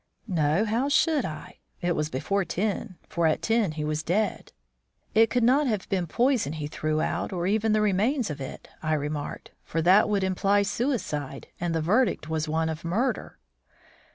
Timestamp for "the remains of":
7.71-8.41